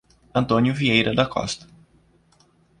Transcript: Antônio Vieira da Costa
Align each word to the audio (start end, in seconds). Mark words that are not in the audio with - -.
Antônio 0.33 0.73
Vieira 0.73 1.13
da 1.13 1.27
Costa 1.27 1.67